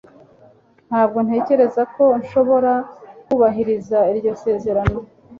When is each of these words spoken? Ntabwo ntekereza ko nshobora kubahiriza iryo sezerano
Ntabwo 0.89 1.17
ntekereza 1.25 1.81
ko 1.95 2.05
nshobora 2.21 2.73
kubahiriza 3.25 3.99
iryo 4.11 4.31
sezerano 4.43 4.97